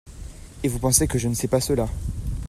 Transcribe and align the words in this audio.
Et 0.63 0.67
vous 0.67 0.79
pensez 0.79 1.07
que 1.07 1.19
je 1.19 1.27
ne 1.27 1.35
sais 1.35 1.47
pas 1.47 1.61
cela? 1.61 1.87